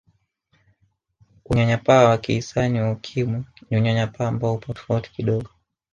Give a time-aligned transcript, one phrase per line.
[1.45, 5.49] Unyanyapaa wa kihisani wa Ukimwi ni Unyanyapaa ambao upo tofauti kidogo